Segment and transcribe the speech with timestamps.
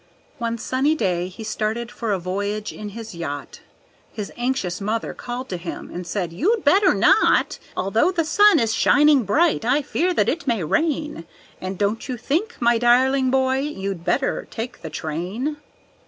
[0.39, 3.61] One sunny day he started for a voyage in his yacht,
[4.11, 7.59] His anxious mother called to him, and said, "You'd better not!
[7.77, 11.27] Although the sun is shining bright, I fear that it may rain;
[11.61, 15.57] And don't you think, my darling boy, you'd better take the train?"